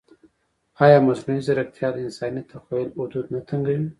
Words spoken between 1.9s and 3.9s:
د انساني تخیل حدود نه تنګوي؟